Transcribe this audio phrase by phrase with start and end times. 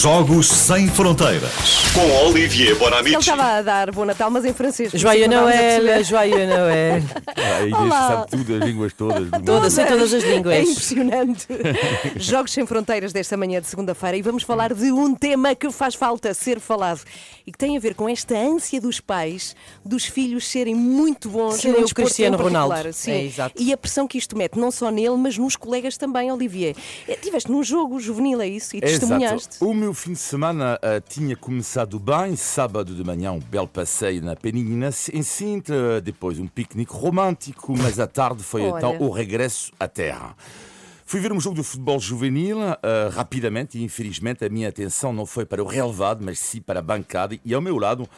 [0.00, 1.50] Jogos Sem Fronteiras.
[1.92, 3.16] Com Olivier Ele Bonamici.
[3.16, 4.92] estava a dar Bom Natal, mas em francês.
[4.94, 6.04] Joia Noel.
[6.04, 7.02] Joia Noel.
[7.36, 8.08] A Inês Olá.
[8.08, 9.28] sabe tudo, as línguas todas.
[9.44, 10.68] Todas, sei todas as É línguas.
[10.68, 11.46] impressionante.
[12.16, 15.96] Jogos Sem Fronteiras desta manhã de segunda-feira e vamos falar de um tema que faz
[15.96, 17.00] falta ser falado
[17.44, 21.56] e que tem a ver com esta ânsia dos pais dos filhos serem muito bons
[21.56, 22.36] Serem no o Cristiano.
[22.38, 22.92] Ronaldo.
[22.92, 23.10] Sim.
[23.10, 23.54] É, exato.
[23.60, 26.76] E a pressão que isto mete não só nele, mas nos colegas também, Olivier.
[27.08, 28.76] Eh, Tiveste num jogo juvenil, é isso?
[28.76, 29.48] E testemunhaste.
[29.56, 29.66] Exato.
[29.68, 34.22] O meu fim de semana ah, tinha começado bem, sábado de manhã um belo passeio
[34.22, 38.78] na Penina, em Sintra, depois um piquenique romântico, mas à tarde foi Olha.
[38.78, 40.36] então o regresso à terra.
[41.04, 42.76] Fui ver um jogo de futebol juvenil ah,
[43.12, 46.82] rapidamente e infelizmente a minha atenção não foi para o relevado, mas sim para a
[46.82, 48.08] bancada e ao meu lado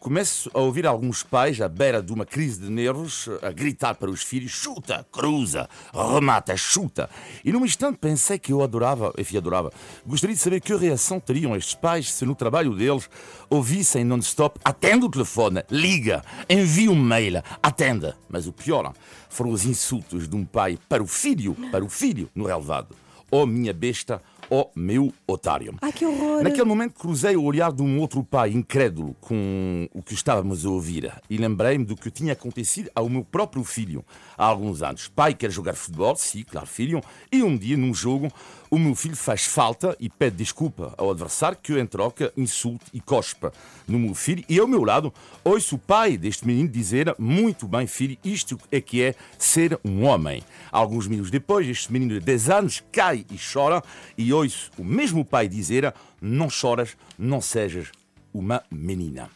[0.00, 4.10] começo a ouvir alguns pais à beira de uma crise de nervos a gritar para
[4.10, 7.10] os filhos chuta, cruza, remata, chuta.
[7.44, 9.72] E num instante pensei que eu adorava, enfim, adorava.
[10.06, 13.08] Gostaria de saber que reação teriam estes pais se no trabalho deles
[13.48, 18.16] ouvissem non-stop atenda o telefone, liga, envia um mail, atenda.
[18.28, 18.92] Mas o pior
[19.28, 22.94] foram os insultos de um pai para o filho, para o filho no relevado.
[23.30, 25.74] Oh minha besta, oh meu otário.
[25.82, 26.42] Ai, que horror!
[26.42, 30.70] Naquele momento cruzei o olhar de um outro pai incrédulo com o que estávamos a
[30.70, 34.04] ouvir e lembrei-me do que tinha acontecido ao meu próprio filho
[34.36, 35.08] há alguns anos.
[35.08, 38.30] Pai quer jogar futebol, sim, claro, filho, e um dia num jogo
[38.70, 43.00] o meu filho faz falta e pede desculpa ao adversário que em troca insulta e
[43.00, 43.52] cospa
[43.86, 45.12] no meu filho e ao meu lado
[45.44, 50.04] ouço o pai deste menino dizer muito bem filho, isto é que é ser um
[50.04, 50.42] homem.
[50.72, 53.82] Alguns minutos depois este menino de 10 anos cai e chora
[54.18, 57.88] e ouço o mesmo pai dizer não choras, não sejas
[58.32, 59.30] uma menina.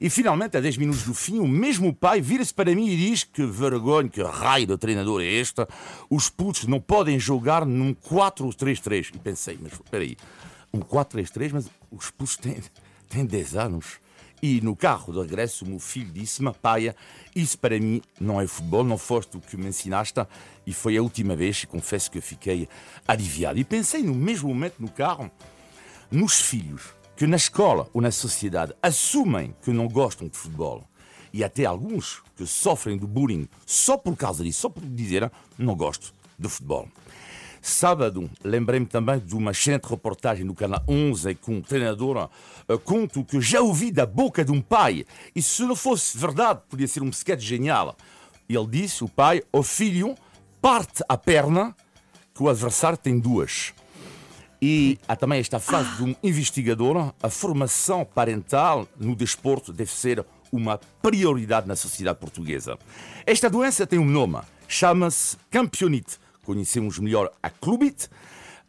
[0.00, 3.24] E finalmente, a 10 minutos do fim, o mesmo pai vira-se para mim e diz
[3.24, 5.68] que vergonha, que raio de treinador é esta,
[6.08, 9.10] os putos não podem jogar num 4-3-3.
[9.14, 10.16] E pensei, mas espera aí,
[10.72, 12.58] um 4-3-3, mas os putos têm,
[13.08, 13.98] têm 10 anos.
[14.40, 16.94] E no carro de regresso, o meu filho disse-me, paia,
[17.34, 20.20] isso para mim não é futebol, não foste o que me ensinaste.
[20.66, 22.68] E foi a última vez, e confesso que fiquei
[23.06, 23.58] aliviado.
[23.58, 25.30] E pensei no mesmo momento no carro,
[26.10, 30.84] nos filhos que na escola ou na sociedade assumem que não gostam de futebol
[31.32, 35.74] e até alguns que sofrem do bullying só por causa disso, só por dizer não
[35.74, 36.88] gosto de futebol.
[37.60, 42.28] Sábado, lembrei-me também de uma excelente reportagem no canal 11 com um treinador
[42.68, 45.04] uh, conto que já ouvi da boca de um pai
[45.34, 47.96] e se não fosse verdade podia ser um sketch genial.
[48.48, 50.14] Ele disse, o pai, ao filho,
[50.62, 51.74] parte a perna
[52.34, 53.74] que o adversário tem duas.
[54.60, 60.24] E há também esta frase de um investigador: a formação parental no desporto deve ser
[60.50, 62.78] uma prioridade na sociedade portuguesa.
[63.26, 66.18] Esta doença tem um nome, chama-se campeonite.
[66.48, 68.08] Conhecemos melhor a clubite,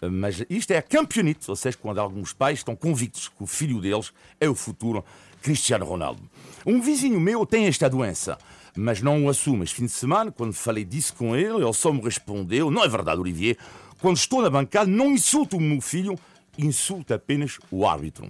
[0.01, 3.79] mas isto é a campeonite, ou seja, quando alguns pais estão convictos que o filho
[3.79, 5.01] deles é o futuro
[5.41, 6.21] Cristiano Ronaldo.
[6.65, 8.37] Um vizinho meu tem esta doença,
[8.75, 9.63] mas não o assume.
[9.63, 12.87] Este fim de semana, quando falei disso com ele, ele só me respondeu: Não é
[12.89, 13.57] verdade, Olivier.
[14.01, 16.19] Quando estou na bancada, não insulto o meu filho,
[16.57, 18.29] insulto apenas o árbitro.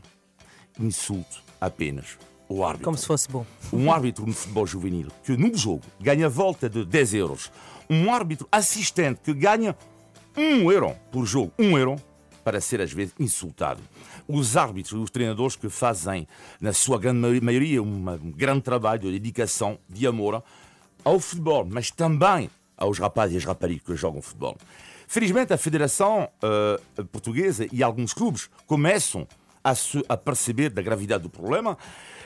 [0.79, 2.85] Insulto apenas o árbitro.
[2.85, 3.45] Como se fosse bom.
[3.71, 7.51] Um árbitro no futebol juvenil que num jogo ganha volta de 10 euros.
[7.89, 9.75] Um árbitro assistente que ganha
[10.35, 11.53] 1 euro por jogo.
[11.59, 11.95] 1 euro
[12.43, 13.81] para ser às vezes insultado.
[14.27, 16.27] Os árbitros, os treinadores que fazem,
[16.59, 18.03] na sua grande mai- maioria, um
[18.35, 20.43] grande trabalho de dedicação, de amor
[21.03, 24.57] ao futebol, mas também aos rapazes e às raparigas que jogam futebol.
[25.07, 29.27] Felizmente, a Federação eh, Portuguesa e alguns clubes começam
[29.63, 31.77] a, se, a perceber da gravidade do problema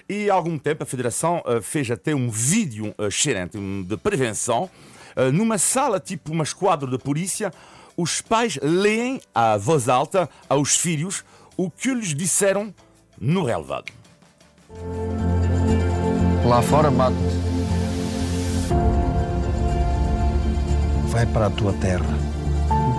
[0.07, 3.97] e há algum tempo a Federação eh, fez até um vídeo eh, excelente um, de
[3.97, 4.69] prevenção
[5.15, 7.51] eh, numa sala tipo uma esquadra de polícia
[7.95, 11.23] os pais leem à voz alta aos filhos
[11.55, 12.73] o que lhes disseram
[13.19, 13.91] no relevado.
[16.45, 17.15] Lá fora mate.
[21.07, 22.17] Vai para a tua terra.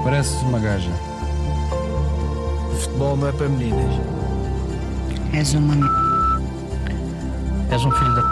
[0.04, 0.90] Pareces uma gaja.
[2.72, 3.94] O futebol não é para meninas.
[5.32, 6.03] És uma.
[7.70, 8.22] És um filho da.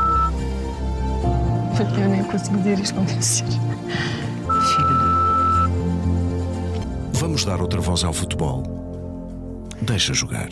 [1.98, 3.40] Eu nem consigo dizer isto com vocês.
[3.40, 5.12] Filho de...
[7.18, 8.62] Vamos dar outra voz ao futebol.
[9.80, 10.50] Deixa jogar.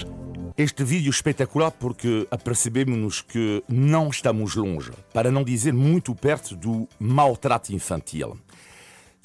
[0.56, 6.88] Este vídeo espetacular porque apercebemos-nos que não estamos longe, para não dizer muito perto do
[6.99, 8.37] maltrato infantil.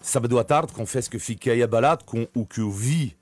[0.02, 3.16] Sábado à tarde, confesso que fiquei abalado com o que eu vi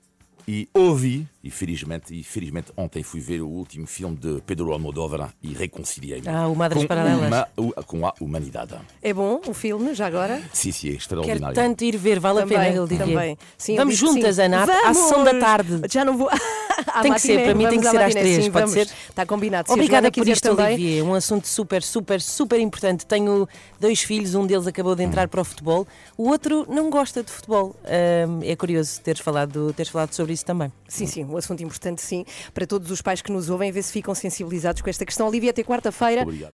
[0.46, 5.32] e ouvi, e felizmente, e felizmente ontem fui ver o último filme de Pedro Almodóvar
[5.42, 7.46] e reconciliei-me Ah, o Madres com, Paralelas.
[7.56, 8.74] uma- com a humanidade.
[9.02, 10.42] É bom o filme, já agora?
[10.52, 11.54] Sim, sim, é Quero extraordinário.
[11.54, 13.06] tanto ir ver, vale a pena, ele diria.
[13.06, 13.38] também.
[13.56, 14.42] Sim, Vamos juntas, sim.
[14.42, 15.80] Ana, à- sessão da tarde.
[15.90, 16.28] Já não vou.
[17.02, 18.88] Tem que ser, para mim tem que ser às três, pode ser?
[19.08, 19.72] Está combinado.
[19.72, 20.48] Obrigada por isto.
[20.48, 23.06] É um assunto super, super, super importante.
[23.06, 23.48] Tenho
[23.80, 25.86] dois filhos, um deles acabou de entrar para o futebol,
[26.16, 27.74] o outro não gosta de futebol.
[27.84, 30.72] É curioso teres falado, teres falado sobre isso também.
[30.88, 33.92] Sim, sim, um assunto importante, sim, para todos os pais que nos ouvem, ver se
[33.92, 35.26] ficam sensibilizados com esta questão.
[35.26, 36.22] Olivia, até quarta-feira.
[36.22, 36.52] Obrigado.